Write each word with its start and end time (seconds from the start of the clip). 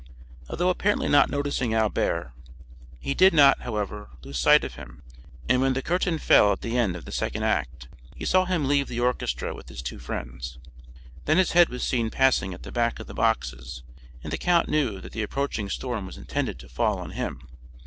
Although 0.49 0.69
apparently 0.69 1.07
not 1.07 1.29
noticing 1.29 1.75
Albert, 1.75 2.33
he 2.97 3.13
did 3.13 3.35
not, 3.35 3.61
however, 3.61 4.09
lose 4.23 4.39
sight 4.39 4.63
of 4.63 4.73
him, 4.73 5.03
and 5.47 5.61
when 5.61 5.73
the 5.73 5.83
curtain 5.83 6.17
fell 6.17 6.51
at 6.51 6.61
the 6.61 6.75
end 6.75 6.95
of 6.95 7.05
the 7.05 7.11
second 7.11 7.43
act, 7.43 7.87
he 8.15 8.25
saw 8.25 8.45
him 8.45 8.67
leave 8.67 8.87
the 8.87 8.99
orchestra 8.99 9.53
with 9.53 9.69
his 9.69 9.83
two 9.83 9.99
friends. 9.99 10.57
Then 11.25 11.37
his 11.37 11.51
head 11.51 11.69
was 11.69 11.83
seen 11.83 12.09
passing 12.09 12.51
at 12.51 12.63
the 12.63 12.71
back 12.71 12.99
of 12.99 13.05
the 13.05 13.13
boxes, 13.13 13.83
and 14.23 14.33
the 14.33 14.39
count 14.39 14.67
knew 14.67 14.99
that 15.01 15.11
the 15.11 15.21
approaching 15.21 15.69
storm 15.69 16.07
was 16.07 16.17
intended 16.17 16.57
to 16.61 16.67
fall 16.67 16.97
on 16.97 17.11
him. 17.11 17.39